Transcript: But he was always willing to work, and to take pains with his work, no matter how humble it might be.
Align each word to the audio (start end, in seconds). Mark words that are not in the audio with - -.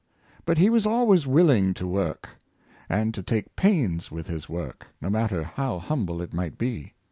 But 0.47 0.57
he 0.57 0.71
was 0.71 0.87
always 0.87 1.27
willing 1.27 1.75
to 1.75 1.85
work, 1.85 2.29
and 2.89 3.13
to 3.13 3.21
take 3.21 3.55
pains 3.55 4.09
with 4.09 4.25
his 4.25 4.49
work, 4.49 4.87
no 4.99 5.11
matter 5.11 5.43
how 5.43 5.77
humble 5.77 6.23
it 6.23 6.33
might 6.33 6.57
be. 6.57 6.93